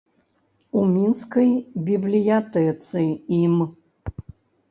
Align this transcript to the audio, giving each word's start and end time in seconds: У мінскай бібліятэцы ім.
У 0.79 0.85
мінскай 0.93 1.51
бібліятэцы 1.91 3.05
ім. 3.41 3.55